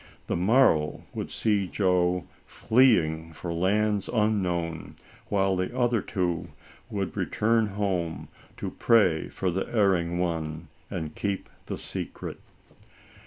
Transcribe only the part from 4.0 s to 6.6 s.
unknown, while the other two